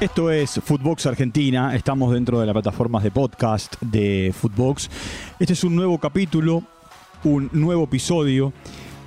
Esto 0.00 0.30
es 0.30 0.60
Footbox 0.64 1.06
Argentina, 1.06 1.74
estamos 1.74 2.14
dentro 2.14 2.38
de 2.38 2.46
las 2.46 2.52
plataformas 2.52 3.02
de 3.02 3.10
podcast 3.10 3.74
de 3.80 4.32
Footbox. 4.32 4.88
Este 5.40 5.54
es 5.54 5.64
un 5.64 5.74
nuevo 5.74 5.98
capítulo, 5.98 6.62
un 7.24 7.50
nuevo 7.52 7.82
episodio 7.82 8.52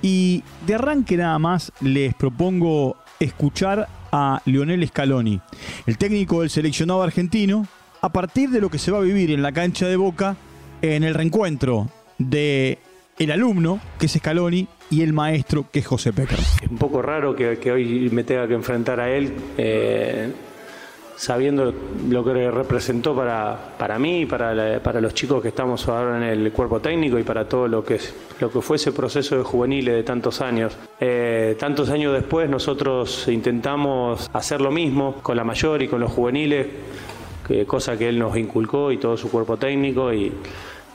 y 0.02 0.44
de 0.66 0.74
arranque 0.74 1.16
nada 1.16 1.38
más 1.38 1.72
les 1.80 2.14
propongo 2.14 2.98
escuchar 3.20 3.88
a 4.12 4.42
Lionel 4.44 4.86
Scaloni, 4.86 5.40
el 5.86 5.96
técnico 5.96 6.42
del 6.42 6.50
seleccionado 6.50 7.02
argentino, 7.02 7.66
a 8.02 8.10
partir 8.10 8.50
de 8.50 8.60
lo 8.60 8.68
que 8.68 8.78
se 8.78 8.90
va 8.90 8.98
a 8.98 9.02
vivir 9.02 9.30
en 9.30 9.40
la 9.40 9.52
cancha 9.52 9.86
de 9.86 9.96
Boca 9.96 10.36
en 10.82 11.04
el 11.04 11.14
reencuentro 11.14 11.88
de 12.18 12.78
el 13.18 13.30
alumno, 13.30 13.80
que 13.98 14.06
es 14.06 14.12
Scaloni, 14.12 14.68
y 14.90 15.00
el 15.00 15.14
maestro, 15.14 15.64
que 15.72 15.78
es 15.78 15.86
José 15.86 16.12
Pecker. 16.12 16.38
Es 16.38 16.70
un 16.70 16.76
poco 16.76 17.00
raro 17.00 17.34
que, 17.34 17.72
hoy 17.72 18.10
me 18.12 18.24
tenga 18.24 18.46
que 18.46 18.52
enfrentar 18.54 19.00
a 19.00 19.10
él. 19.10 19.32
Eh, 19.56 20.30
sabiendo 21.16 21.72
lo 22.08 22.24
que 22.24 22.50
representó 22.50 23.14
para, 23.14 23.74
para 23.78 23.98
mí, 23.98 24.26
para, 24.26 24.80
para 24.80 25.00
los 25.00 25.14
chicos 25.14 25.42
que 25.42 25.48
estamos 25.48 25.86
ahora 25.88 26.16
en 26.16 26.22
el 26.22 26.52
cuerpo 26.52 26.80
técnico 26.80 27.18
y 27.18 27.22
para 27.22 27.48
todo 27.48 27.68
lo 27.68 27.84
que, 27.84 28.00
lo 28.40 28.50
que 28.50 28.60
fue 28.60 28.76
ese 28.76 28.92
proceso 28.92 29.36
de 29.36 29.42
juveniles 29.42 29.94
de 29.94 30.02
tantos 30.02 30.40
años. 30.40 30.76
Eh, 31.00 31.56
tantos 31.58 31.90
años 31.90 32.12
después 32.12 32.48
nosotros 32.48 33.28
intentamos 33.28 34.30
hacer 34.32 34.60
lo 34.60 34.70
mismo 34.70 35.16
con 35.22 35.36
la 35.36 35.44
mayor 35.44 35.82
y 35.82 35.88
con 35.88 36.00
los 36.00 36.12
juveniles, 36.12 36.66
cosa 37.66 37.98
que 37.98 38.08
él 38.08 38.18
nos 38.18 38.36
inculcó 38.36 38.90
y 38.92 38.96
todo 38.96 39.16
su 39.16 39.30
cuerpo 39.30 39.58
técnico 39.58 40.12
y 40.12 40.32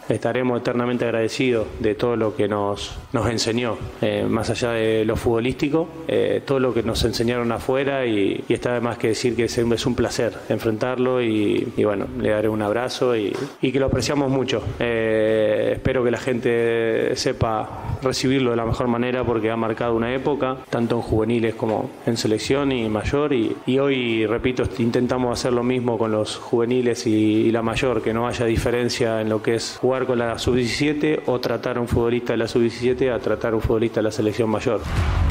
estaremos 0.10 0.62
eternamente 0.62 1.06
agradecidos 1.06 1.68
de 1.80 1.96
todo 1.96 2.16
lo 2.16 2.36
que 2.36 2.48
nos, 2.48 2.98
nos 3.14 3.30
enseñó, 3.30 3.78
eh, 4.02 4.26
más 4.28 4.50
allá 4.50 4.72
de 4.72 5.06
lo 5.06 5.16
futbolístico, 5.16 5.88
eh, 6.08 6.42
todo 6.46 6.60
lo 6.60 6.74
que 6.74 6.84
nos 6.84 7.04
enseñaron 7.04 7.52
afuera 7.52 8.06
y, 8.06 8.44
está 8.48 8.74
de 8.74 8.82
más 8.82 8.98
que 8.98 9.10
decir 9.10 9.36
que 9.36 9.44
es, 9.46 9.58
un 9.86 9.96
placer 9.96 10.34
enfrentarlo 10.50 11.22
y, 11.22 11.72
bueno, 11.84 12.08
le 12.20 12.30
daré 12.30 12.50
un 12.50 12.62
abrazo 12.62 13.16
y, 13.16 13.34
que 13.62 13.80
lo 13.80 13.88
apreciamos 13.88 14.32
mucho. 14.32 14.64
Eh, 14.80 15.74
espero 15.74 16.04
que 16.04 16.12
la 16.12 16.18
gente 16.18 17.16
sepa 17.16 17.98
recibirlo 18.02 18.52
de 18.52 18.58
la 18.58 18.66
mejor 18.66 18.88
manera 18.88 19.24
porque 19.24 19.52
ha 19.52 19.56
marcado 19.56 19.96
una 19.96 20.14
época, 20.14 20.58
tanto 20.70 20.96
en 20.96 21.02
juveniles 21.02 21.56
como 21.56 21.90
en 22.06 22.18
selección 22.18 22.72
y 22.72 22.88
mayor 22.90 23.34
y, 23.34 23.80
hoy, 23.80 24.26
repito, 24.26 24.64
intentamos 24.80 25.40
hacer 25.40 25.54
lo 25.54 25.64
mismo 25.64 25.98
con 25.98 26.12
los 26.12 26.38
juveniles 26.38 27.06
y 27.08 27.52
la 27.52 27.62
mayor, 27.62 28.02
que 28.02 28.14
no 28.14 28.28
haya 28.28 28.46
diferencia 28.46 29.22
en 29.22 29.30
lo 29.30 29.42
que 29.42 29.56
es 29.56 29.78
jugar 29.80 29.97
con 30.06 30.20
la 30.20 30.38
sub-17 30.38 31.24
o 31.26 31.40
tratar 31.40 31.78
a 31.78 31.82
un 31.82 31.88
futbolista 31.88 32.34
de 32.34 32.38
la 32.38 32.48
sub-17 32.48 33.14
a 33.14 33.20
tratar 33.20 33.54
a 33.54 33.56
un 33.56 33.62
futbolista 33.62 34.00
de 34.00 34.04
la 34.04 34.12
selección 34.12 34.50
mayor. 34.50 34.82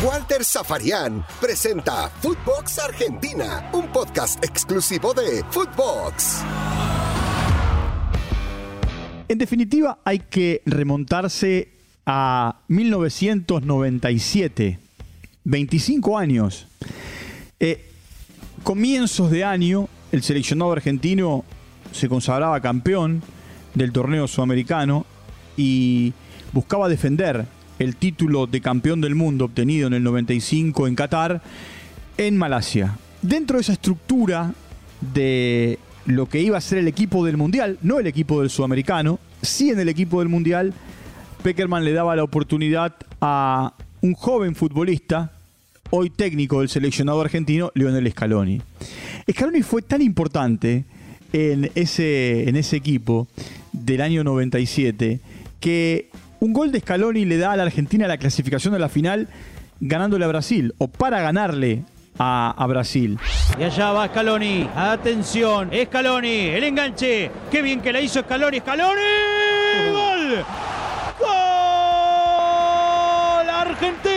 Walter 0.05 0.45
Zafarian 0.45 1.25
presenta 1.41 2.09
Footbox 2.09 2.81
Argentina, 2.81 3.71
un 3.73 3.87
podcast 3.89 4.43
exclusivo 4.45 5.15
de 5.15 5.45
Footbox. 5.51 6.43
En 9.29 9.39
definitiva, 9.39 9.99
hay 10.05 10.21
que 10.21 10.63
remontarse 10.67 11.69
a 12.07 12.61
1997, 12.69 14.79
25 15.45 16.19
años. 16.19 16.67
Eh, 17.59 17.91
comienzos 18.63 19.31
de 19.31 19.45
año, 19.45 19.89
el 20.13 20.23
seleccionado 20.23 20.73
argentino 20.73 21.45
se 21.93 22.09
consagraba 22.09 22.61
campeón 22.61 23.23
del 23.77 23.93
torneo 23.93 24.27
sudamericano 24.27 25.07
y 25.57 26.13
buscaba 26.53 26.89
defender 26.89 27.47
el 27.79 27.97
título 27.97 28.47
de 28.47 28.61
campeón 28.61 29.01
del 29.01 29.15
mundo 29.15 29.45
obtenido 29.45 29.87
en 29.87 29.93
el 29.93 30.03
95 30.03 30.89
en 30.89 30.95
Qatar 30.95 31.43
en 32.17 32.37
Malasia. 32.37 32.97
Dentro 33.21 33.59
de 33.59 33.61
esa 33.61 33.75
estructura 33.75 34.55
de 35.15 35.79
lo 36.07 36.27
que 36.27 36.41
iba 36.41 36.57
a 36.57 36.61
ser 36.61 36.79
el 36.79 36.89
equipo 36.89 37.25
del 37.25 37.37
Mundial, 37.37 37.79
no 37.83 37.99
el 37.99 38.07
equipo 38.07 38.41
del 38.41 38.49
Sudamericano, 38.49 39.19
sí 39.43 39.71
en 39.71 39.79
el 39.79 39.91
equipo 39.91 40.21
del 40.21 40.29
Mundial, 40.29 40.73
Peckerman 41.43 41.85
le 41.85 41.93
daba 41.93 42.17
la 42.17 42.25
oportunidad 42.25 42.95
a 43.21 43.75
un 44.01 44.15
joven 44.15 44.55
futbolista, 44.55 45.33
hoy 45.91 46.09
técnico 46.09 46.61
del 46.61 46.71
seleccionado 46.71 47.21
argentino, 47.21 47.71
Lionel 47.75 48.11
Scaloni. 48.11 48.63
Scaloni 49.31 49.63
fue 49.63 49.83
tan 49.83 50.01
importante 50.01 50.85
en 51.33 51.71
ese, 51.75 52.49
en 52.49 52.57
ese 52.57 52.77
equipo 52.77 53.29
del 53.73 54.01
año 54.01 54.25
97, 54.25 55.21
que 55.61 56.11
un 56.41 56.53
gol 56.53 56.73
de 56.73 56.81
Scaloni 56.81 57.25
le 57.25 57.39
da 57.39 57.53
a 57.53 57.57
la 57.57 57.65
Argentina 57.65 58.07
la 58.07 58.19
clasificación 58.19 58.73
de 58.73 58.79
la 58.79 58.89
final 58.89 59.29
ganándole 59.81 60.25
a 60.25 60.29
Brasil, 60.29 60.75
o 60.79 60.89
para 60.89 61.21
ganarle 61.21 61.85
a, 62.19 62.65
Brasil. 62.69 63.19
Y 63.59 63.63
allá 63.63 63.93
va 63.93 64.09
Scaloni, 64.09 64.69
atención, 64.75 65.71
Scaloni, 65.87 66.49
el 66.49 66.65
enganche, 66.65 67.31
qué 67.51 67.63
bien 67.63 67.81
que 67.81 67.93
la 67.93 68.01
hizo 68.01 68.21
Scaloni, 68.23 68.61
Scaloni, 68.61 69.01
gol, 69.93 70.45
gol 71.21 71.31
argentino. 73.51 74.16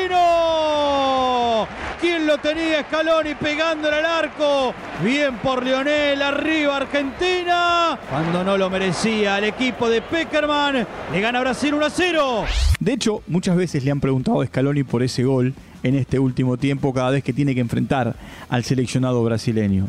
¿Quién 1.99 2.25
lo 2.25 2.37
tenía 2.37 2.83
Scaloni 2.83 3.35
pegándole 3.35 3.97
al 3.97 4.05
arco? 4.05 4.73
Bien 5.03 5.35
por 5.39 5.61
Lionel, 5.65 6.21
arriba 6.21 6.77
Argentina. 6.77 7.99
Cuando 8.09 8.41
no 8.41 8.57
lo 8.57 8.69
merecía 8.69 9.37
el 9.37 9.43
equipo 9.43 9.89
de 9.89 10.01
Peckerman, 10.01 10.87
le 11.11 11.19
gana 11.19 11.41
Brasil 11.41 11.73
1 11.73 11.85
a 11.85 11.89
0. 11.89 12.45
De 12.79 12.93
hecho, 12.93 13.21
muchas 13.27 13.57
veces 13.57 13.83
le 13.83 13.91
han 13.91 13.99
preguntado 13.99 14.39
a 14.39 14.45
Scaloni 14.45 14.83
por 14.83 15.03
ese 15.03 15.25
gol 15.25 15.53
en 15.83 15.95
este 15.95 16.19
último 16.19 16.55
tiempo, 16.55 16.93
cada 16.93 17.09
vez 17.09 17.21
que 17.21 17.33
tiene 17.33 17.53
que 17.53 17.59
enfrentar 17.59 18.15
al 18.47 18.63
seleccionado 18.63 19.21
brasileño. 19.21 19.87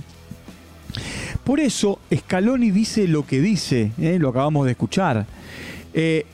Por 1.45 1.61
eso, 1.61 2.01
Scaloni 2.13 2.73
dice 2.73 3.07
lo 3.07 3.25
que 3.25 3.41
dice, 3.41 3.93
¿eh? 4.01 4.19
lo 4.19 4.31
acabamos 4.31 4.67
de 4.67 4.73
escuchar. 4.73 5.27
Eh, 5.95 6.27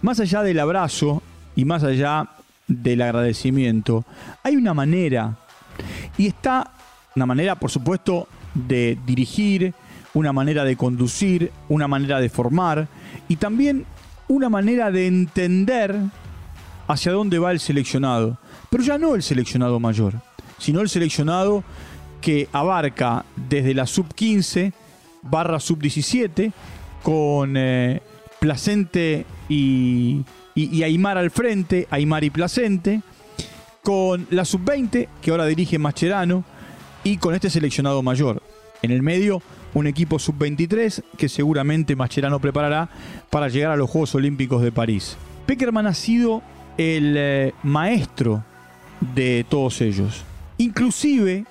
más 0.00 0.20
allá 0.20 0.44
del 0.44 0.60
abrazo 0.60 1.22
y 1.56 1.64
más 1.64 1.82
allá 1.82 2.28
del 2.68 3.02
agradecimiento, 3.02 4.04
hay 4.44 4.56
una 4.56 4.74
manera, 4.74 5.36
y 6.16 6.26
está 6.26 6.72
una 7.16 7.26
manera, 7.26 7.56
por 7.56 7.70
supuesto, 7.70 8.28
de 8.54 8.98
dirigir, 9.06 9.74
una 10.14 10.32
manera 10.32 10.64
de 10.64 10.76
conducir, 10.76 11.50
una 11.68 11.88
manera 11.88 12.20
de 12.20 12.28
formar, 12.28 12.88
y 13.28 13.36
también 13.36 13.86
una 14.28 14.48
manera 14.48 14.90
de 14.90 15.06
entender 15.06 15.96
hacia 16.86 17.12
dónde 17.12 17.38
va 17.38 17.52
el 17.52 17.60
seleccionado. 17.60 18.38
Pero 18.70 18.82
ya 18.84 18.98
no 18.98 19.14
el 19.14 19.22
seleccionado 19.22 19.80
mayor, 19.80 20.14
sino 20.58 20.80
el 20.80 20.88
seleccionado 20.88 21.64
que 22.20 22.48
abarca 22.52 23.24
desde 23.36 23.74
la 23.74 23.86
sub 23.86 24.14
15 24.14 24.72
barra 25.22 25.60
sub 25.60 25.78
17 25.78 26.52
con 27.02 27.54
eh, 27.56 28.02
Placente 28.40 29.26
y 29.48 30.24
y, 30.66 30.82
Aymar 30.82 31.18
al 31.18 31.30
frente, 31.30 31.86
Aymar 31.90 32.24
y 32.24 32.30
Placente, 32.30 33.02
con 33.82 34.26
la 34.30 34.44
sub-20, 34.44 35.08
que 35.22 35.30
ahora 35.30 35.46
dirige 35.46 35.78
Mascherano, 35.78 36.44
y 37.04 37.18
con 37.18 37.34
este 37.34 37.48
seleccionado 37.48 38.02
mayor. 38.02 38.42
En 38.82 38.90
el 38.90 39.02
medio, 39.02 39.40
un 39.74 39.86
equipo 39.86 40.18
sub-23 40.18 41.04
que 41.16 41.28
seguramente 41.28 41.94
Mascherano 41.94 42.40
preparará 42.40 42.88
para 43.30 43.48
llegar 43.48 43.70
a 43.70 43.76
los 43.76 43.88
Juegos 43.88 44.14
Olímpicos 44.16 44.62
de 44.62 44.72
París. 44.72 45.16
Peckerman 45.46 45.86
ha 45.86 45.94
sido 45.94 46.42
el 46.76 47.14
eh, 47.16 47.54
maestro 47.62 48.44
de 49.14 49.46
todos 49.48 49.80
ellos. 49.80 50.24
Inclusive 50.58 51.44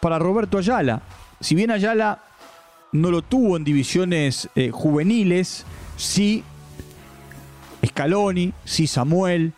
para 0.00 0.18
Roberto 0.18 0.58
Ayala. 0.58 1.02
Si 1.40 1.54
bien 1.54 1.70
Ayala 1.70 2.20
no 2.92 3.10
lo 3.10 3.22
tuvo 3.22 3.56
en 3.56 3.64
divisiones 3.64 4.48
eh, 4.56 4.70
juveniles, 4.72 5.64
sí 5.96 6.42
Scaloni, 7.96 8.52
sí 8.66 8.86
Samuel, 8.86 9.54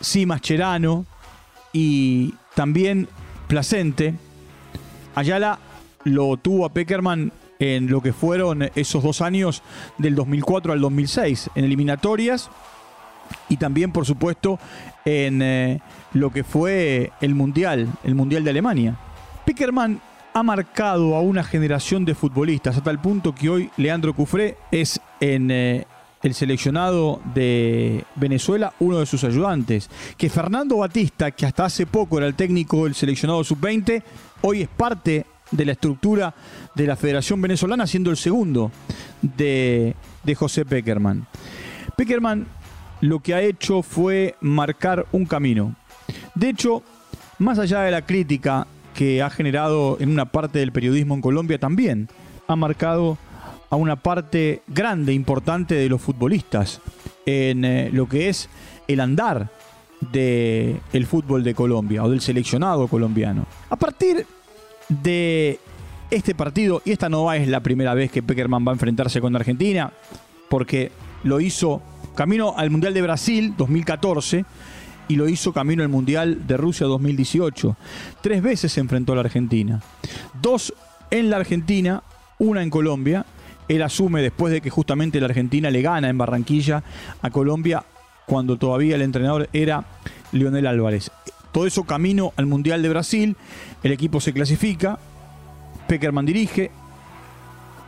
sí 0.00 0.26
Mascherano 0.26 1.06
y 1.72 2.34
también 2.56 3.06
Placente. 3.46 4.14
Ayala 5.14 5.60
lo 6.02 6.36
tuvo 6.36 6.66
a 6.66 6.72
Peckerman 6.72 7.30
en 7.60 7.86
lo 7.86 8.00
que 8.00 8.12
fueron 8.12 8.68
esos 8.74 9.04
dos 9.04 9.20
años 9.20 9.62
del 9.98 10.16
2004 10.16 10.72
al 10.72 10.80
2006, 10.80 11.50
en 11.54 11.64
eliminatorias 11.64 12.50
y 13.48 13.56
también, 13.56 13.92
por 13.92 14.04
supuesto, 14.04 14.58
en 15.04 15.40
eh, 15.40 15.80
lo 16.12 16.30
que 16.30 16.42
fue 16.42 17.12
el 17.20 17.36
Mundial, 17.36 17.86
el 18.02 18.16
Mundial 18.16 18.42
de 18.42 18.50
Alemania. 18.50 18.96
Peckerman 19.46 20.00
ha 20.32 20.42
marcado 20.42 21.14
a 21.14 21.20
una 21.20 21.44
generación 21.44 22.04
de 22.04 22.16
futbolistas 22.16 22.76
hasta 22.76 22.90
el 22.90 22.98
punto 22.98 23.32
que 23.32 23.48
hoy 23.48 23.70
Leandro 23.76 24.12
Cufré 24.12 24.56
es 24.72 25.00
en 25.20 25.52
eh, 25.52 25.86
el 26.24 26.34
seleccionado 26.34 27.20
de 27.34 28.04
Venezuela, 28.16 28.72
uno 28.80 28.98
de 28.98 29.06
sus 29.06 29.22
ayudantes. 29.22 29.88
Que 30.16 30.30
Fernando 30.30 30.78
Batista, 30.78 31.30
que 31.30 31.46
hasta 31.46 31.66
hace 31.66 31.86
poco 31.86 32.18
era 32.18 32.26
el 32.26 32.34
técnico 32.34 32.84
del 32.84 32.94
seleccionado 32.94 33.44
sub-20, 33.44 34.02
hoy 34.40 34.62
es 34.62 34.68
parte 34.68 35.26
de 35.50 35.64
la 35.64 35.72
estructura 35.72 36.34
de 36.74 36.86
la 36.86 36.96
Federación 36.96 37.40
Venezolana, 37.40 37.86
siendo 37.86 38.10
el 38.10 38.16
segundo 38.16 38.72
de, 39.20 39.94
de 40.24 40.34
José 40.34 40.64
Peckerman. 40.64 41.26
Peckerman 41.96 42.46
lo 43.02 43.20
que 43.20 43.34
ha 43.34 43.42
hecho 43.42 43.82
fue 43.82 44.34
marcar 44.40 45.06
un 45.12 45.26
camino. 45.26 45.76
De 46.34 46.48
hecho, 46.48 46.82
más 47.38 47.58
allá 47.58 47.82
de 47.82 47.90
la 47.90 48.06
crítica 48.06 48.66
que 48.94 49.22
ha 49.22 49.28
generado 49.28 49.98
en 50.00 50.08
una 50.08 50.24
parte 50.24 50.60
del 50.60 50.72
periodismo 50.72 51.14
en 51.14 51.20
Colombia 51.20 51.58
también. 51.58 52.08
Ha 52.46 52.56
marcado 52.56 53.18
a 53.74 53.76
una 53.76 53.96
parte 53.96 54.62
grande, 54.68 55.12
importante 55.12 55.74
de 55.74 55.88
los 55.88 56.00
futbolistas 56.00 56.80
en 57.26 57.64
eh, 57.64 57.90
lo 57.92 58.08
que 58.08 58.28
es 58.28 58.48
el 58.86 59.00
andar 59.00 59.50
del 60.12 60.80
el 60.92 61.06
fútbol 61.06 61.42
de 61.42 61.54
Colombia 61.54 62.04
o 62.04 62.08
del 62.08 62.20
seleccionado 62.20 62.86
colombiano. 62.86 63.46
A 63.70 63.76
partir 63.76 64.26
de 64.88 65.58
este 66.08 66.36
partido, 66.36 66.82
y 66.84 66.92
esta 66.92 67.08
no 67.08 67.32
es 67.32 67.48
la 67.48 67.60
primera 67.60 67.94
vez 67.94 68.12
que 68.12 68.22
Peckerman 68.22 68.64
va 68.64 68.70
a 68.70 68.74
enfrentarse 68.74 69.20
con 69.20 69.34
Argentina, 69.34 69.92
porque 70.48 70.92
lo 71.24 71.40
hizo 71.40 71.82
camino 72.14 72.54
al 72.56 72.70
Mundial 72.70 72.94
de 72.94 73.02
Brasil 73.02 73.54
2014 73.56 74.44
y 75.08 75.16
lo 75.16 75.28
hizo 75.28 75.52
camino 75.52 75.82
al 75.82 75.88
Mundial 75.88 76.46
de 76.46 76.56
Rusia 76.56 76.86
2018. 76.86 77.76
Tres 78.20 78.40
veces 78.40 78.70
se 78.70 78.80
enfrentó 78.80 79.14
a 79.14 79.16
la 79.16 79.22
Argentina. 79.22 79.82
Dos 80.40 80.72
en 81.10 81.28
la 81.28 81.38
Argentina, 81.38 82.04
una 82.38 82.62
en 82.62 82.70
Colombia. 82.70 83.26
Él 83.68 83.82
asume 83.82 84.22
después 84.22 84.52
de 84.52 84.60
que 84.60 84.70
justamente 84.70 85.20
la 85.20 85.26
Argentina 85.26 85.70
le 85.70 85.82
gana 85.82 86.08
en 86.08 86.18
Barranquilla 86.18 86.82
a 87.22 87.30
Colombia 87.30 87.84
cuando 88.26 88.56
todavía 88.56 88.96
el 88.96 89.02
entrenador 89.02 89.48
era 89.52 89.84
Lionel 90.32 90.66
Álvarez. 90.66 91.10
Todo 91.52 91.66
eso 91.66 91.84
camino 91.84 92.32
al 92.36 92.46
Mundial 92.46 92.82
de 92.82 92.88
Brasil. 92.88 93.36
El 93.82 93.92
equipo 93.92 94.20
se 94.20 94.32
clasifica. 94.32 94.98
Peckerman 95.86 96.26
dirige. 96.26 96.70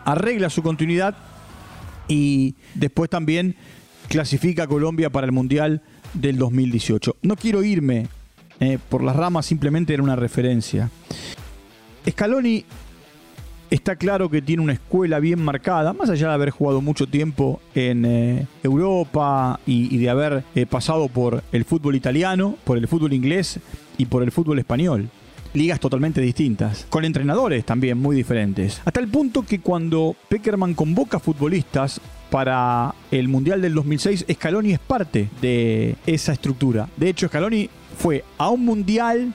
Arregla 0.04 0.50
su 0.50 0.62
continuidad. 0.62 1.16
Y 2.08 2.54
después 2.74 3.10
también 3.10 3.56
clasifica 4.08 4.64
a 4.64 4.66
Colombia 4.68 5.10
para 5.10 5.26
el 5.26 5.32
Mundial 5.32 5.82
del 6.14 6.38
2018. 6.38 7.16
No 7.22 7.36
quiero 7.36 7.64
irme 7.64 8.06
eh, 8.60 8.78
por 8.88 9.02
las 9.02 9.16
ramas, 9.16 9.46
simplemente 9.46 9.92
era 9.92 10.02
una 10.02 10.16
referencia. 10.16 10.90
Scaloni 12.08 12.64
está 13.76 13.96
claro 13.96 14.28
que 14.30 14.42
tiene 14.42 14.62
una 14.62 14.72
escuela 14.72 15.20
bien 15.20 15.42
marcada, 15.42 15.92
más 15.92 16.10
allá 16.10 16.28
de 16.28 16.34
haber 16.34 16.50
jugado 16.50 16.80
mucho 16.80 17.06
tiempo 17.06 17.60
en 17.74 18.04
eh, 18.04 18.46
Europa 18.62 19.60
y, 19.66 19.96
de 19.98 20.10
haber 20.10 20.44
eh, 20.54 20.66
pasado 20.66 21.08
por 21.08 21.42
el 21.52 21.64
fútbol 21.64 21.94
italiano, 21.94 22.56
por 22.64 22.78
el 22.78 22.88
fútbol 22.88 23.12
inglés 23.12 23.60
y 23.98 24.06
por 24.06 24.22
el 24.22 24.32
fútbol 24.32 24.58
español. 24.58 25.08
Ligas 25.52 25.78
totalmente 25.78 26.20
distintas, 26.20 26.86
con 26.90 27.04
entrenadores 27.04 27.64
también 27.64 27.98
muy 27.98 28.16
diferentes. 28.16 28.80
Hasta 28.84 29.00
el 29.00 29.08
punto 29.08 29.42
que 29.42 29.60
cuando 29.60 30.16
Peckerman 30.28 30.74
convoca 30.74 31.18
futbolistas 31.18 32.00
para 32.30 32.94
el 33.10 33.28
Mundial 33.28 33.62
del 33.62 33.74
2006, 33.74 34.26
Scaloni 34.32 34.72
es 34.72 34.78
parte 34.78 35.28
de 35.40 35.96
esa 36.06 36.32
estructura. 36.32 36.88
De 36.96 37.08
hecho, 37.08 37.28
Scaloni 37.28 37.70
fue 37.96 38.24
a 38.38 38.50
un 38.50 38.64
Mundial 38.64 39.32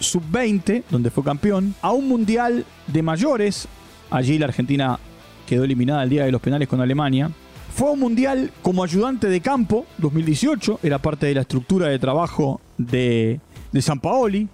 sub-20, 0.00 0.82
donde 0.90 1.10
fue 1.10 1.24
campeón, 1.24 1.74
a 1.80 1.92
un 1.92 2.08
Mundial 2.08 2.64
de 2.86 3.02
mayores, 3.02 3.68
allí 4.14 4.38
la 4.38 4.46
Argentina 4.46 4.98
quedó 5.46 5.64
eliminada 5.64 6.04
el 6.04 6.10
día 6.10 6.24
de 6.24 6.32
los 6.32 6.40
penales 6.40 6.68
con 6.68 6.80
Alemania. 6.80 7.30
Fue 7.74 7.88
a 7.88 7.90
un 7.90 8.00
Mundial 8.00 8.52
como 8.62 8.84
ayudante 8.84 9.28
de 9.28 9.40
campo, 9.40 9.84
2018, 9.98 10.80
era 10.82 10.98
parte 10.98 11.26
de 11.26 11.34
la 11.34 11.40
estructura 11.40 11.88
de 11.88 11.98
trabajo 11.98 12.60
de, 12.78 13.40
de 13.72 13.82
San 13.82 13.98
Paoli, 13.98 14.48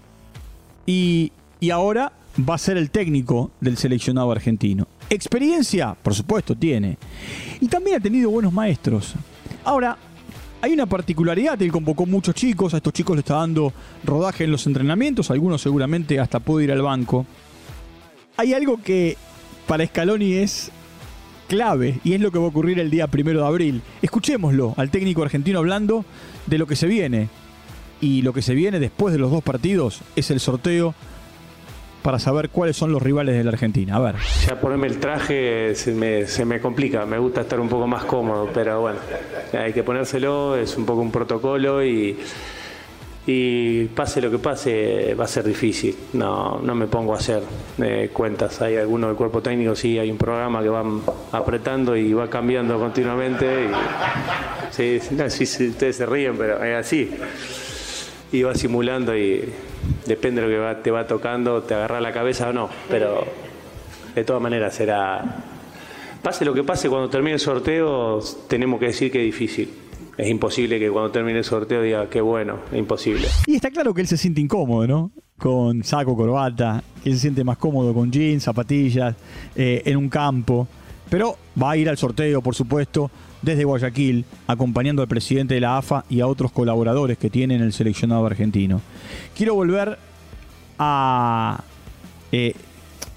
y, 0.86 1.30
y 1.60 1.70
ahora 1.70 2.12
va 2.48 2.54
a 2.54 2.58
ser 2.58 2.78
el 2.78 2.90
técnico 2.90 3.50
del 3.60 3.76
seleccionado 3.76 4.32
argentino. 4.32 4.88
Experiencia, 5.10 5.94
por 6.02 6.14
supuesto, 6.14 6.56
tiene. 6.56 6.96
Y 7.60 7.68
también 7.68 7.98
ha 7.98 8.00
tenido 8.00 8.30
buenos 8.30 8.54
maestros. 8.54 9.14
Ahora, 9.64 9.98
hay 10.62 10.72
una 10.72 10.86
particularidad, 10.86 11.60
él 11.60 11.70
convocó 11.70 12.06
muchos 12.06 12.34
chicos, 12.34 12.72
a 12.72 12.78
estos 12.78 12.94
chicos 12.94 13.16
le 13.16 13.20
está 13.20 13.34
dando 13.34 13.72
rodaje 14.04 14.44
en 14.44 14.52
los 14.52 14.66
entrenamientos, 14.66 15.30
algunos 15.30 15.60
seguramente 15.60 16.18
hasta 16.18 16.40
puede 16.40 16.64
ir 16.64 16.72
al 16.72 16.80
banco. 16.80 17.26
Hay 18.38 18.54
algo 18.54 18.80
que 18.82 19.18
para 19.70 19.86
Scaloni 19.86 20.32
es 20.32 20.72
clave 21.46 22.00
y 22.02 22.14
es 22.14 22.20
lo 22.20 22.32
que 22.32 22.40
va 22.40 22.46
a 22.46 22.48
ocurrir 22.48 22.80
el 22.80 22.90
día 22.90 23.06
primero 23.06 23.42
de 23.42 23.46
abril. 23.46 23.82
Escuchémoslo 24.02 24.74
al 24.76 24.90
técnico 24.90 25.22
argentino 25.22 25.60
hablando 25.60 26.04
de 26.46 26.58
lo 26.58 26.66
que 26.66 26.74
se 26.74 26.88
viene. 26.88 27.28
Y 28.00 28.22
lo 28.22 28.32
que 28.32 28.42
se 28.42 28.52
viene 28.54 28.80
después 28.80 29.12
de 29.12 29.20
los 29.20 29.30
dos 29.30 29.44
partidos 29.44 30.00
es 30.16 30.32
el 30.32 30.40
sorteo 30.40 30.92
para 32.02 32.18
saber 32.18 32.48
cuáles 32.48 32.76
son 32.76 32.90
los 32.90 33.00
rivales 33.00 33.36
de 33.36 33.44
la 33.44 33.50
Argentina. 33.50 33.94
A 33.94 34.00
ver. 34.00 34.16
Ya 34.44 34.60
ponerme 34.60 34.88
el 34.88 34.98
traje 34.98 35.76
se 35.76 35.94
me, 35.94 36.60
complica, 36.60 37.06
me 37.06 37.18
gusta 37.18 37.42
estar 37.42 37.60
un 37.60 37.68
poco 37.68 37.86
más 37.86 38.04
cómodo, 38.06 38.50
pero 38.52 38.80
bueno, 38.80 38.98
hay 39.52 39.72
que 39.72 39.84
ponérselo, 39.84 40.56
es 40.56 40.76
un 40.76 40.84
poco 40.84 41.00
un 41.00 41.12
protocolo 41.12 41.84
y, 41.84 42.18
y 43.32 43.84
pase 43.84 44.20
lo 44.20 44.28
que 44.28 44.38
pase 44.38 45.14
va 45.14 45.24
a 45.24 45.28
ser 45.28 45.44
difícil. 45.44 45.94
No, 46.14 46.58
no 46.60 46.74
me 46.74 46.88
pongo 46.88 47.14
a 47.14 47.18
hacer 47.18 47.42
eh, 47.80 48.10
cuentas. 48.12 48.60
Hay 48.60 48.76
algunos 48.76 49.10
del 49.10 49.16
cuerpo 49.16 49.40
técnico, 49.40 49.76
sí, 49.76 49.98
hay 49.98 50.10
un 50.10 50.18
programa 50.18 50.60
que 50.62 50.68
van 50.68 51.00
apretando 51.30 51.96
y 51.96 52.12
va 52.12 52.28
cambiando 52.28 52.78
continuamente. 52.78 53.68
sí, 54.70 54.98
sí, 55.46 55.68
ustedes 55.68 55.96
se 55.96 56.06
ríen, 56.06 56.36
pero 56.36 56.62
es 56.64 56.76
así. 56.76 57.10
Y 58.32 58.42
va 58.42 58.54
simulando 58.54 59.16
y 59.16 59.44
depende 60.06 60.40
de 60.42 60.48
lo 60.48 60.74
que 60.74 60.82
te 60.82 60.90
va 60.90 61.06
tocando, 61.06 61.62
te 61.62 61.74
agarra 61.74 62.00
la 62.00 62.12
cabeza 62.12 62.48
o 62.48 62.52
no, 62.52 62.68
pero 62.88 63.24
de 64.14 64.24
todas 64.24 64.42
maneras 64.42 64.74
será... 64.74 65.22
Pase 66.20 66.44
lo 66.44 66.52
que 66.52 66.64
pase, 66.64 66.88
cuando 66.88 67.08
termine 67.08 67.34
el 67.34 67.40
sorteo 67.40 68.18
tenemos 68.48 68.78
que 68.78 68.86
decir 68.86 69.10
que 69.10 69.20
es 69.20 69.24
difícil. 69.24 69.79
Es 70.20 70.28
imposible 70.28 70.78
que 70.78 70.90
cuando 70.90 71.10
termine 71.10 71.38
el 71.38 71.44
sorteo 71.44 71.80
diga 71.80 72.10
que 72.10 72.20
bueno, 72.20 72.58
imposible. 72.74 73.26
Y 73.46 73.54
está 73.54 73.70
claro 73.70 73.94
que 73.94 74.02
él 74.02 74.06
se 74.06 74.18
siente 74.18 74.42
incómodo, 74.42 74.86
¿no? 74.86 75.10
Con 75.38 75.82
saco, 75.82 76.14
corbata, 76.14 76.84
que 77.02 77.08
él 77.08 77.14
se 77.14 77.22
siente 77.22 77.42
más 77.42 77.56
cómodo 77.56 77.94
con 77.94 78.12
jeans, 78.12 78.42
zapatillas, 78.42 79.16
eh, 79.56 79.80
en 79.86 79.96
un 79.96 80.10
campo. 80.10 80.68
Pero 81.08 81.38
va 81.60 81.70
a 81.70 81.76
ir 81.78 81.88
al 81.88 81.96
sorteo, 81.96 82.42
por 82.42 82.54
supuesto, 82.54 83.10
desde 83.40 83.64
Guayaquil, 83.64 84.26
acompañando 84.46 85.00
al 85.00 85.08
presidente 85.08 85.54
de 85.54 85.60
la 85.60 85.78
AFA 85.78 86.04
y 86.10 86.20
a 86.20 86.26
otros 86.26 86.52
colaboradores 86.52 87.16
que 87.16 87.30
tienen 87.30 87.62
el 87.62 87.72
seleccionado 87.72 88.26
argentino. 88.26 88.82
Quiero 89.34 89.54
volver 89.54 89.98
a 90.78 91.64
eh, 92.30 92.52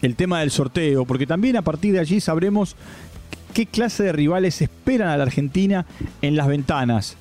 el 0.01 0.15
tema 0.15 0.39
del 0.39 0.51
sorteo, 0.51 1.03
porque 1.03 1.27
también 1.27 1.57
a 1.57 1.63
partir 1.63 1.91
de 1.91 1.99
allí 1.99 2.21
sabremos 2.21 2.77
qué 3.53 3.67
clase 3.67 4.03
de 4.03 4.11
rivales 4.11 4.61
esperan 4.61 5.09
a 5.09 5.17
la 5.17 5.23
Argentina 5.23 5.85
en 6.21 6.35
las 6.35 6.47
ventanas 6.47 7.17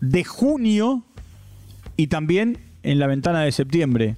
de 0.00 0.22
junio 0.22 1.02
y 1.96 2.08
también 2.08 2.58
en 2.82 2.98
la 2.98 3.06
ventana 3.06 3.40
de 3.40 3.52
septiembre. 3.52 4.16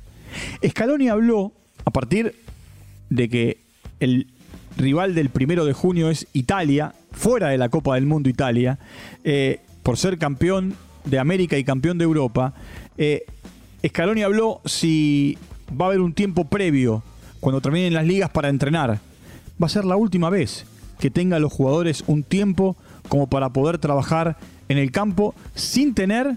Scaloni 0.66 1.08
habló 1.08 1.52
a 1.84 1.90
partir 1.90 2.34
de 3.08 3.28
que 3.28 3.58
el 4.00 4.26
rival 4.76 5.14
del 5.14 5.28
primero 5.28 5.64
de 5.64 5.72
junio 5.72 6.10
es 6.10 6.26
Italia, 6.32 6.94
fuera 7.12 7.48
de 7.48 7.58
la 7.58 7.68
Copa 7.68 7.94
del 7.94 8.06
Mundo 8.06 8.28
Italia, 8.28 8.78
eh, 9.22 9.60
por 9.82 9.96
ser 9.96 10.18
campeón 10.18 10.74
de 11.04 11.18
América 11.18 11.56
y 11.56 11.64
campeón 11.64 11.98
de 11.98 12.04
Europa. 12.04 12.54
Eh, 12.98 13.24
Scaloni 13.86 14.22
habló 14.22 14.60
si 14.64 15.38
va 15.70 15.86
a 15.86 15.88
haber 15.88 16.00
un 16.00 16.14
tiempo 16.14 16.46
previo, 16.46 17.02
cuando 17.38 17.60
terminen 17.60 17.94
las 17.94 18.06
ligas, 18.06 18.30
para 18.30 18.48
entrenar. 18.48 18.98
Va 19.62 19.66
a 19.66 19.68
ser 19.68 19.84
la 19.84 19.96
última 19.96 20.30
vez 20.30 20.66
que 21.04 21.10
tenga 21.10 21.38
los 21.38 21.52
jugadores 21.52 22.02
un 22.06 22.22
tiempo 22.22 22.78
como 23.10 23.28
para 23.28 23.50
poder 23.50 23.76
trabajar 23.76 24.38
en 24.70 24.78
el 24.78 24.90
campo 24.90 25.34
sin 25.54 25.92
tener 25.94 26.30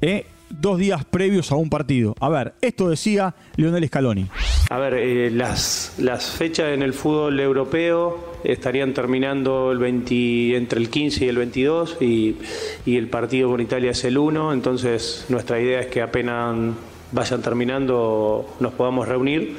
eh, 0.00 0.26
dos 0.48 0.78
días 0.78 1.04
previos 1.04 1.52
a 1.52 1.54
un 1.54 1.70
partido. 1.70 2.16
A 2.18 2.28
ver, 2.28 2.54
esto 2.60 2.88
decía 2.88 3.36
Lionel 3.54 3.86
Scaloni. 3.86 4.26
A 4.68 4.78
ver, 4.78 4.94
eh, 4.94 5.30
las, 5.30 5.94
las 5.98 6.28
fechas 6.28 6.74
en 6.74 6.82
el 6.82 6.92
fútbol 6.92 7.38
europeo 7.38 8.32
estarían 8.42 8.94
terminando 8.94 9.70
el 9.70 9.78
20, 9.78 10.56
entre 10.56 10.80
el 10.80 10.90
15 10.90 11.26
y 11.26 11.28
el 11.28 11.36
22 11.36 11.98
y, 12.00 12.36
y 12.84 12.96
el 12.96 13.06
partido 13.06 13.48
con 13.48 13.60
Italia 13.60 13.92
es 13.92 14.02
el 14.02 14.18
1, 14.18 14.52
entonces 14.52 15.26
nuestra 15.28 15.60
idea 15.60 15.78
es 15.78 15.86
que 15.86 16.02
apenas 16.02 16.74
vayan 17.12 17.42
terminando 17.42 18.56
nos 18.58 18.72
podamos 18.72 19.06
reunir 19.06 19.56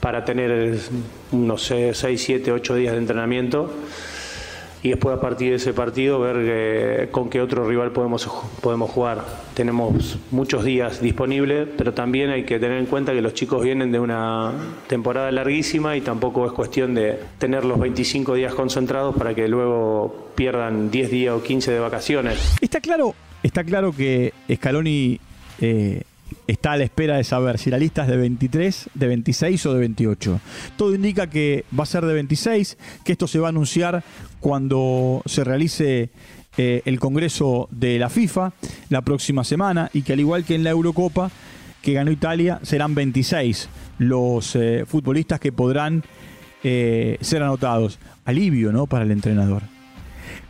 para 0.00 0.24
tener 0.24 0.78
unos 1.32 1.62
6, 1.62 1.96
7, 2.16 2.52
8 2.52 2.74
días 2.74 2.92
de 2.92 2.98
entrenamiento 2.98 3.72
y 4.82 4.90
después 4.90 5.16
a 5.16 5.20
partir 5.20 5.50
de 5.50 5.56
ese 5.56 5.72
partido 5.72 6.20
ver 6.20 6.36
eh, 6.38 7.08
con 7.10 7.28
qué 7.28 7.40
otro 7.40 7.68
rival 7.68 7.90
podemos, 7.90 8.28
podemos 8.60 8.90
jugar. 8.90 9.24
Tenemos 9.54 10.18
muchos 10.30 10.64
días 10.64 11.00
disponibles, 11.00 11.68
pero 11.76 11.94
también 11.94 12.30
hay 12.30 12.44
que 12.44 12.58
tener 12.58 12.78
en 12.78 12.86
cuenta 12.86 13.12
que 13.12 13.20
los 13.20 13.34
chicos 13.34 13.62
vienen 13.62 13.90
de 13.90 13.98
una 13.98 14.52
temporada 14.86 15.32
larguísima 15.32 15.96
y 15.96 16.00
tampoco 16.00 16.46
es 16.46 16.52
cuestión 16.52 16.94
de 16.94 17.18
tener 17.38 17.64
los 17.64 17.78
25 17.78 18.34
días 18.34 18.54
concentrados 18.54 19.16
para 19.16 19.34
que 19.34 19.48
luego 19.48 20.30
pierdan 20.36 20.90
10 20.90 21.10
días 21.10 21.34
o 21.34 21.42
15 21.42 21.72
de 21.72 21.80
vacaciones. 21.80 22.56
Está 22.60 22.80
claro, 22.80 23.14
está 23.42 23.64
claro 23.64 23.92
que 23.92 24.32
Scaloni 24.52 25.18
eh, 25.60 26.02
está 26.48 26.72
a 26.72 26.76
la 26.78 26.84
espera 26.84 27.16
de 27.16 27.24
saber 27.24 27.58
si 27.58 27.70
la 27.70 27.78
lista 27.78 28.02
es 28.02 28.08
de 28.08 28.16
23, 28.16 28.90
de 28.94 29.06
26 29.06 29.66
o 29.66 29.74
de 29.74 29.80
28. 29.80 30.40
Todo 30.76 30.94
indica 30.94 31.28
que 31.28 31.64
va 31.78 31.84
a 31.84 31.86
ser 31.86 32.04
de 32.04 32.14
26, 32.14 32.78
que 33.04 33.12
esto 33.12 33.28
se 33.28 33.38
va 33.38 33.48
a 33.48 33.50
anunciar 33.50 34.02
cuando 34.40 35.22
se 35.26 35.44
realice 35.44 36.10
eh, 36.56 36.82
el 36.86 36.98
Congreso 36.98 37.68
de 37.70 37.98
la 37.98 38.08
FIFA 38.08 38.52
la 38.88 39.02
próxima 39.02 39.44
semana 39.44 39.90
y 39.92 40.02
que 40.02 40.14
al 40.14 40.20
igual 40.20 40.44
que 40.44 40.54
en 40.54 40.64
la 40.64 40.70
Eurocopa, 40.70 41.30
que 41.82 41.92
ganó 41.92 42.10
Italia, 42.10 42.58
serán 42.62 42.94
26 42.94 43.68
los 43.98 44.56
eh, 44.56 44.84
futbolistas 44.86 45.40
que 45.40 45.52
podrán 45.52 46.02
eh, 46.64 47.18
ser 47.20 47.42
anotados. 47.42 47.98
Alivio, 48.24 48.72
¿no? 48.72 48.86
Para 48.86 49.04
el 49.04 49.10
entrenador. 49.10 49.62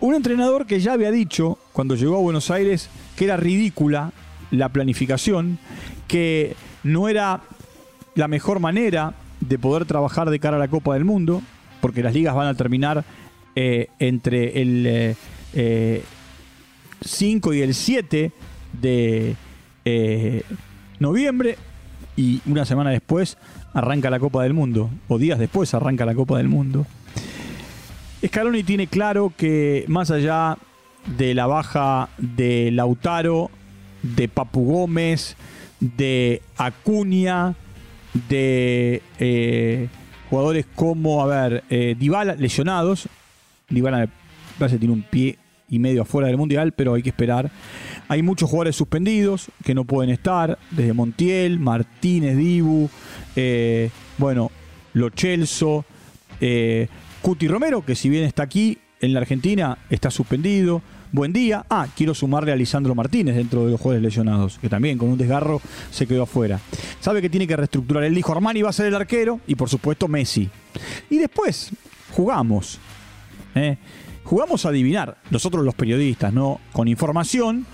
Un 0.01 0.15
entrenador 0.15 0.67
que 0.67 0.79
ya 0.79 0.93
había 0.93 1.11
dicho, 1.11 1.59
cuando 1.73 1.97
llegó 1.97 2.17
a 2.17 2.21
Buenos 2.21 2.53
Aires, 2.53 2.89
que 3.17 3.25
era 3.25 3.37
ridícula 3.37 4.13
la 4.51 4.69
planificación, 4.69 5.59
que 6.07 6.57
no 6.83 7.09
era 7.09 7.41
la 8.15 8.29
mejor 8.29 8.61
manera 8.61 9.15
de 9.41 9.59
poder 9.59 9.85
trabajar 9.85 10.31
de 10.31 10.39
cara 10.39 10.57
a 10.57 10.61
la 10.61 10.69
Copa 10.69 10.95
del 10.95 11.05
Mundo, 11.05 11.43
porque 11.81 12.03
las 12.03 12.15
ligas 12.15 12.35
van 12.35 12.49
a 12.49 12.55
terminar 12.55 13.05
eh, 13.55 13.89
entre 13.99 14.61
el 14.63 15.17
5 17.01 17.55
y 17.55 17.63
el 17.63 17.75
7 17.75 18.33
de 18.81 19.37
noviembre 20.99 21.57
y 22.19 22.41
una 22.47 22.65
semana 22.65 22.91
después 22.91 23.39
arranca 23.73 24.11
la 24.11 24.19
Copa 24.19 24.43
del 24.43 24.53
Mundo, 24.53 24.91
o 25.07 25.19
días 25.19 25.39
después 25.39 25.73
arranca 25.73 26.05
la 26.05 26.17
Copa 26.17 26.37
del 26.39 26.49
Mundo. 26.49 26.85
Scaloni 28.27 28.65
tiene 28.65 28.89
claro 28.89 29.33
que 29.37 29.85
más 29.87 30.11
allá 30.11 30.59
de 31.17 31.33
la 31.35 31.47
baja 31.47 32.09
de 32.19 32.71
Lautaro, 32.73 33.51
de 34.03 34.29
Papu 34.29 34.65
Gómez, 34.65 35.37
de 35.81 36.43
Acuña, 36.57 37.55
de 38.29 39.03
eh, 39.19 39.89
jugadores 40.31 40.67
como, 40.75 41.23
a 41.23 41.27
ver, 41.27 41.65
eh, 41.71 41.97
lesionados. 42.39 43.09
Dybala 43.69 44.09
parece 44.59 44.79
tiene 44.79 44.95
un 44.95 45.03
pie 45.03 45.39
y 45.71 45.79
medio 45.79 46.03
afuera 46.03 46.29
del 46.29 46.37
Mundial, 46.37 46.73
pero 46.73 46.95
hay 46.95 47.03
que 47.03 47.11
esperar. 47.11 47.51
Hay 48.09 48.23
muchos 48.23 48.49
jugadores 48.49 48.77
suspendidos 48.77 49.51
que 49.65 49.75
no 49.75 49.85
pueden 49.85 50.11
estar, 50.11 50.59
desde 50.71 50.93
Montiel, 50.93 51.59
Martínez, 51.59 52.37
Dibu, 52.37 52.89
eh, 53.37 53.91
bueno, 54.17 54.51
Lo 54.95 55.11
Chelso, 55.11 55.85
eh, 56.41 56.89
Cuti 57.21 57.49
Romero, 57.49 57.85
que 57.85 57.95
si 57.95 58.09
bien 58.09 58.25
está 58.25 58.45
aquí 58.45 58.79
en 59.01 59.13
la 59.13 59.21
Argentina, 59.21 59.79
está 59.91 60.11
suspendido. 60.11 60.83
Buen 61.11 61.33
día. 61.33 61.65
Ah, 61.71 61.87
quiero 61.97 62.15
sumarle 62.15 62.53
a 62.53 62.57
Lisandro 62.57 62.95
Martínez 62.95 63.35
dentro 63.35 63.65
de 63.65 63.71
los 63.71 63.81
jugadores 63.81 64.03
lesionados, 64.03 64.59
que 64.59 64.69
también 64.69 64.99
con 64.99 65.09
un 65.09 65.17
desgarro 65.17 65.63
se 65.91 66.07
quedó 66.07 66.25
afuera. 66.25 66.61
Sabe 67.01 67.23
que 67.23 67.31
tiene 67.31 67.47
que 67.47 67.57
reestructurar. 67.57 68.05
Él 68.05 68.15
dijo 68.15 68.31
Armani 68.31 68.61
va 68.61 68.69
a 68.69 68.75
ser 68.75 68.87
el 68.87 68.95
arquero 68.95 69.41
y 69.47 69.55
por 69.55 69.71
supuesto 69.71 70.07
Messi. 70.07 70.51
Y 71.09 71.17
después 71.17 71.71
jugamos. 72.15 72.79
¿eh? 73.55 73.79
Jugamos 74.23 74.67
a 74.67 74.69
adivinar. 74.69 75.17
Nosotros 75.31 75.65
los 75.65 75.75
periodistas, 75.75 76.31
¿no? 76.31 76.61
Con 76.73 76.89
información 76.89 77.67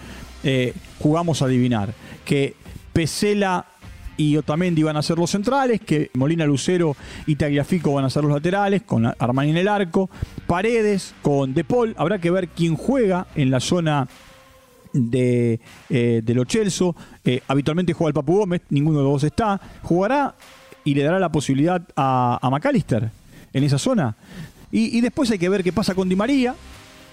eh, 0.44 0.72
jugamos 1.00 1.42
a 1.42 1.46
adivinar 1.46 1.92
que 2.24 2.54
Pesela 2.92 3.66
y 4.16 4.36
Otamendi 4.36 4.82
van 4.82 4.96
a 4.96 5.02
ser 5.02 5.18
los 5.18 5.30
centrales, 5.30 5.80
que 5.80 6.10
Molina 6.14 6.46
Lucero 6.46 6.96
y 7.26 7.36
Tagliafico 7.36 7.92
van 7.92 8.04
a 8.04 8.10
ser 8.10 8.22
los 8.24 8.32
laterales, 8.32 8.82
con 8.82 9.06
Armani 9.06 9.50
en 9.50 9.56
el 9.56 9.68
arco, 9.68 10.10
Paredes 10.46 11.14
con 11.22 11.54
De 11.54 11.64
Paul, 11.64 11.94
habrá 11.98 12.18
que 12.18 12.30
ver 12.30 12.48
quién 12.48 12.76
juega 12.76 13.26
en 13.34 13.50
la 13.50 13.60
zona 13.60 14.08
de, 14.92 15.60
eh, 15.90 16.22
de 16.24 16.46
Chelso, 16.46 16.94
eh, 17.24 17.40
habitualmente 17.48 17.92
juega 17.92 18.08
el 18.08 18.14
Papu 18.14 18.38
Gómez, 18.38 18.62
ninguno 18.70 18.98
de 18.98 19.04
los 19.04 19.12
dos 19.14 19.24
está, 19.24 19.60
jugará 19.82 20.34
y 20.84 20.94
le 20.94 21.02
dará 21.02 21.18
la 21.18 21.30
posibilidad 21.30 21.82
a, 21.96 22.38
a 22.40 22.50
McAllister 22.50 23.10
en 23.52 23.64
esa 23.64 23.78
zona. 23.78 24.16
Y, 24.70 24.96
y 24.96 25.00
después 25.00 25.30
hay 25.30 25.38
que 25.38 25.48
ver 25.48 25.64
qué 25.64 25.72
pasa 25.72 25.94
con 25.94 26.08
Di 26.08 26.16
María, 26.16 26.54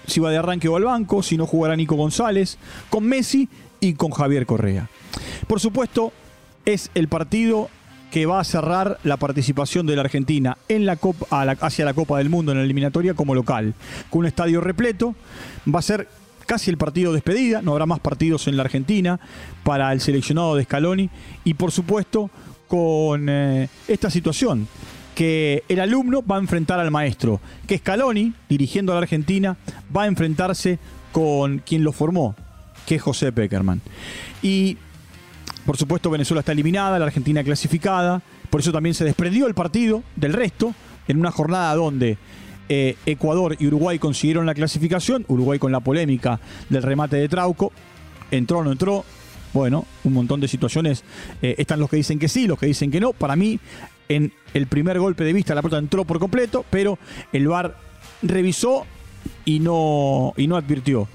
si 0.06 0.20
va 0.20 0.30
de 0.30 0.36
arranque 0.36 0.68
o 0.68 0.76
al 0.76 0.84
banco, 0.84 1.22
si 1.22 1.36
no 1.36 1.46
jugará 1.46 1.76
Nico 1.76 1.94
González, 1.96 2.58
con 2.90 3.04
Messi 3.04 3.48
y 3.80 3.94
con 3.94 4.10
Javier 4.10 4.46
Correa. 4.46 4.88
Por 5.46 5.60
supuesto, 5.60 6.12
es 6.64 6.90
el 6.94 7.08
partido 7.08 7.68
que 8.10 8.26
va 8.26 8.40
a 8.40 8.44
cerrar 8.44 8.98
la 9.04 9.16
participación 9.16 9.86
de 9.86 9.96
la 9.96 10.02
Argentina 10.02 10.58
en 10.68 10.84
la 10.84 10.96
Copa, 10.96 11.26
hacia 11.60 11.84
la 11.86 11.94
Copa 11.94 12.18
del 12.18 12.28
Mundo 12.28 12.52
en 12.52 12.58
la 12.58 12.64
eliminatoria 12.64 13.14
como 13.14 13.34
local, 13.34 13.74
con 14.10 14.20
un 14.20 14.26
estadio 14.26 14.60
repleto. 14.60 15.14
Va 15.66 15.78
a 15.78 15.82
ser 15.82 16.08
casi 16.46 16.70
el 16.70 16.76
partido 16.76 17.12
de 17.12 17.16
despedida, 17.16 17.62
no 17.62 17.72
habrá 17.72 17.86
más 17.86 18.00
partidos 18.00 18.48
en 18.48 18.56
la 18.56 18.64
Argentina 18.64 19.18
para 19.64 19.92
el 19.92 20.00
seleccionado 20.00 20.56
de 20.56 20.64
Scaloni 20.64 21.08
y 21.44 21.54
por 21.54 21.72
supuesto 21.72 22.30
con 22.68 23.28
eh, 23.28 23.68
esta 23.88 24.10
situación 24.10 24.68
que 25.14 25.62
el 25.68 25.80
alumno 25.80 26.22
va 26.24 26.36
a 26.36 26.40
enfrentar 26.40 26.80
al 26.80 26.90
maestro, 26.90 27.40
que 27.66 27.78
Scaloni, 27.78 28.34
dirigiendo 28.48 28.92
a 28.92 28.96
la 28.96 29.02
Argentina, 29.02 29.56
va 29.94 30.02
a 30.02 30.06
enfrentarse 30.06 30.78
con 31.12 31.58
quien 31.58 31.84
lo 31.84 31.92
formó, 31.92 32.34
que 32.86 32.96
es 32.96 33.02
José 33.02 33.32
Peckerman. 33.32 33.80
Y 34.42 34.78
por 35.66 35.76
supuesto 35.76 36.10
Venezuela 36.10 36.40
está 36.40 36.52
eliminada, 36.52 36.98
la 36.98 37.06
Argentina 37.06 37.42
clasificada, 37.44 38.22
por 38.50 38.60
eso 38.60 38.72
también 38.72 38.94
se 38.94 39.04
desprendió 39.04 39.46
el 39.46 39.54
partido 39.54 40.02
del 40.16 40.32
resto, 40.32 40.74
en 41.08 41.18
una 41.18 41.30
jornada 41.30 41.74
donde 41.74 42.18
eh, 42.68 42.96
Ecuador 43.06 43.56
y 43.58 43.66
Uruguay 43.66 43.98
consiguieron 43.98 44.46
la 44.46 44.54
clasificación, 44.54 45.24
Uruguay 45.28 45.58
con 45.58 45.72
la 45.72 45.80
polémica 45.80 46.40
del 46.68 46.82
remate 46.82 47.16
de 47.16 47.28
Trauco, 47.28 47.72
entró 48.30 48.58
o 48.58 48.64
no 48.64 48.72
entró, 48.72 49.04
bueno, 49.52 49.84
un 50.04 50.12
montón 50.14 50.40
de 50.40 50.48
situaciones. 50.48 51.04
Eh, 51.42 51.56
están 51.58 51.80
los 51.80 51.90
que 51.90 51.96
dicen 51.96 52.18
que 52.18 52.28
sí, 52.28 52.46
los 52.46 52.58
que 52.58 52.66
dicen 52.66 52.90
que 52.90 53.00
no. 53.00 53.12
Para 53.12 53.36
mí, 53.36 53.60
en 54.08 54.32
el 54.54 54.66
primer 54.66 54.98
golpe 54.98 55.24
de 55.24 55.32
vista 55.32 55.54
la 55.54 55.62
pelota 55.62 55.78
entró 55.78 56.04
por 56.04 56.18
completo, 56.18 56.64
pero 56.70 56.98
el 57.32 57.48
VAR 57.48 57.76
revisó 58.22 58.86
y 59.44 59.58
no, 59.58 60.32
y 60.36 60.46
no 60.46 60.56
advirtió. 60.56 61.08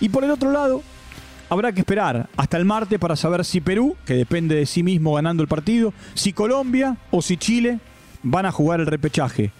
Y 0.00 0.08
por 0.08 0.24
el 0.24 0.30
otro 0.30 0.52
lado, 0.52 0.82
habrá 1.50 1.72
que 1.72 1.80
esperar 1.80 2.30
hasta 2.36 2.56
el 2.56 2.64
martes 2.64 2.98
para 2.98 3.16
saber 3.16 3.44
si 3.44 3.60
Perú, 3.60 3.96
que 4.06 4.14
depende 4.14 4.54
de 4.54 4.64
sí 4.64 4.82
mismo 4.82 5.14
ganando 5.14 5.42
el 5.42 5.48
partido, 5.48 5.92
si 6.14 6.32
Colombia 6.32 6.96
o 7.10 7.20
si 7.20 7.36
Chile 7.36 7.80
van 8.22 8.46
a 8.46 8.52
jugar 8.52 8.80
el 8.80 8.86
repechaje 8.86 9.52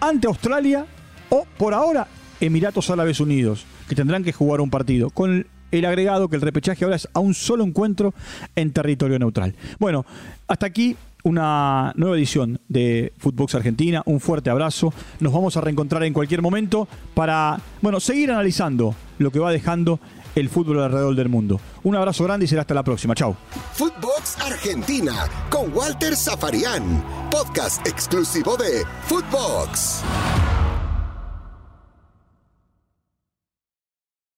ante 0.00 0.28
Australia 0.28 0.86
o 1.28 1.46
por 1.58 1.74
ahora 1.74 2.06
Emiratos 2.40 2.90
Árabes 2.90 3.20
Unidos, 3.20 3.66
que 3.88 3.94
tendrán 3.94 4.22
que 4.22 4.32
jugar 4.32 4.60
un 4.60 4.70
partido 4.70 5.10
con 5.10 5.46
el 5.72 5.84
agregado 5.84 6.28
que 6.28 6.36
el 6.36 6.42
repechaje 6.42 6.84
ahora 6.84 6.96
es 6.96 7.08
a 7.12 7.18
un 7.18 7.34
solo 7.34 7.64
encuentro 7.64 8.14
en 8.54 8.72
territorio 8.72 9.18
neutral. 9.18 9.54
Bueno, 9.78 10.06
hasta 10.46 10.66
aquí 10.66 10.96
una 11.24 11.92
nueva 11.96 12.16
edición 12.16 12.60
de 12.68 13.12
Footbox 13.18 13.56
Argentina. 13.56 14.00
Un 14.06 14.20
fuerte 14.20 14.48
abrazo. 14.48 14.94
Nos 15.18 15.32
vamos 15.32 15.56
a 15.56 15.60
reencontrar 15.60 16.04
en 16.04 16.12
cualquier 16.12 16.40
momento 16.40 16.86
para, 17.14 17.58
bueno, 17.82 17.98
seguir 17.98 18.30
analizando 18.30 18.94
lo 19.18 19.32
que 19.32 19.40
va 19.40 19.50
dejando 19.50 19.98
el 20.36 20.48
fútbol 20.48 20.80
alrededor 20.80 21.16
del 21.16 21.28
mundo. 21.28 21.60
Un 21.82 21.96
abrazo 21.96 22.22
grande 22.24 22.44
y 22.44 22.48
será 22.48 22.60
hasta 22.60 22.74
la 22.74 22.84
próxima. 22.84 23.14
Chao. 23.14 23.36
Footbox 23.72 24.38
Argentina 24.40 25.28
con 25.50 25.74
Walter 25.74 26.14
Zafarian, 26.14 27.02
podcast 27.30 27.84
exclusivo 27.86 28.56
de 28.56 28.84
Footbox. 29.06 30.02